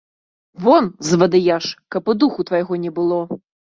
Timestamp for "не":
2.87-2.91